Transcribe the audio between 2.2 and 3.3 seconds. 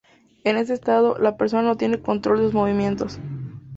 de sus movimientos.